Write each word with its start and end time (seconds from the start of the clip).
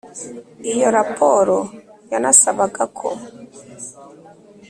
iyo 0.71 0.87
rapport 0.95 1.53
yanasabaga 2.11 2.83
ko, 2.97 3.07